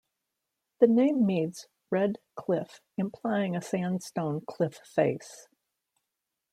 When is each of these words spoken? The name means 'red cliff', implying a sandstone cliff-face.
The 0.79 0.87
name 0.87 1.27
means 1.27 1.67
'red 1.91 2.17
cliff', 2.33 2.81
implying 2.97 3.55
a 3.55 3.61
sandstone 3.61 4.41
cliff-face. 4.47 5.47